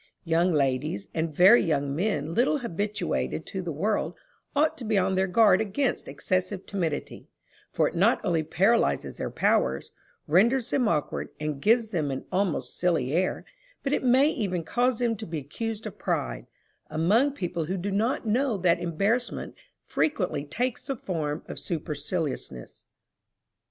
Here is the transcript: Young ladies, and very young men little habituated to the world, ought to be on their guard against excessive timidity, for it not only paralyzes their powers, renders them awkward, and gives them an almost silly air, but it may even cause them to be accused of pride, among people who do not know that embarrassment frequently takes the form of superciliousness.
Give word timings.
Young 0.23 0.51
ladies, 0.51 1.09
and 1.13 1.31
very 1.31 1.61
young 1.61 1.95
men 1.95 2.33
little 2.33 2.57
habituated 2.57 3.45
to 3.45 3.61
the 3.61 3.71
world, 3.71 4.15
ought 4.55 4.75
to 4.79 4.83
be 4.83 4.97
on 4.97 5.13
their 5.13 5.27
guard 5.27 5.61
against 5.61 6.07
excessive 6.07 6.65
timidity, 6.65 7.27
for 7.71 7.87
it 7.87 7.93
not 7.95 8.19
only 8.25 8.41
paralyzes 8.41 9.17
their 9.17 9.29
powers, 9.29 9.91
renders 10.25 10.71
them 10.71 10.87
awkward, 10.87 11.29
and 11.39 11.61
gives 11.61 11.91
them 11.91 12.09
an 12.09 12.25
almost 12.31 12.79
silly 12.79 13.13
air, 13.13 13.45
but 13.83 13.93
it 13.93 14.03
may 14.03 14.27
even 14.27 14.63
cause 14.63 14.97
them 14.97 15.15
to 15.17 15.27
be 15.27 15.37
accused 15.37 15.85
of 15.85 15.99
pride, 15.99 16.47
among 16.89 17.31
people 17.31 17.65
who 17.65 17.77
do 17.77 17.91
not 17.91 18.25
know 18.25 18.57
that 18.57 18.79
embarrassment 18.79 19.53
frequently 19.85 20.43
takes 20.43 20.87
the 20.87 20.95
form 20.95 21.43
of 21.47 21.59
superciliousness. 21.59 22.85